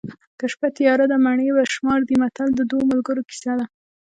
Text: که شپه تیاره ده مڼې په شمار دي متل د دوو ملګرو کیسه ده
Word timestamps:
که 0.37 0.45
شپه 0.51 0.67
تیاره 0.77 1.05
ده 1.11 1.17
مڼې 1.25 1.47
په 1.57 1.63
شمار 1.73 1.99
دي 2.07 2.15
متل 2.21 2.49
د 2.55 2.61
دوو 2.69 2.87
ملګرو 2.91 3.27
کیسه 3.29 3.53
ده 3.59 3.65